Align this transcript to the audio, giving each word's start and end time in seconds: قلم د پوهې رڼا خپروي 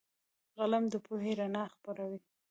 قلم 0.57 0.83
د 0.93 0.95
پوهې 1.05 1.31
رڼا 1.39 1.63
خپروي 1.73 2.19